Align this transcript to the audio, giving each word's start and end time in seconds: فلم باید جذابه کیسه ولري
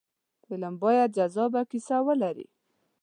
فلم 0.45 0.73
باید 0.83 1.09
جذابه 1.17 1.61
کیسه 1.71 1.97
ولري 2.07 2.47